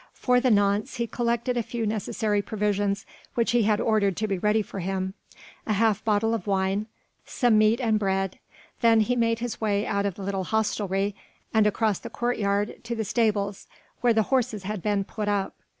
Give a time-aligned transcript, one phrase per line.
[0.13, 3.05] For the nonce he collected a few necessary provisions
[3.35, 5.13] which he had ordered to be ready for him
[5.67, 6.87] a half bottle of wine,
[7.23, 8.39] some meat and bread,
[8.79, 11.13] then he made his way out of the little hostelry
[11.53, 13.67] and across the courtyard to the stables
[13.99, 15.53] where the horses had been put up.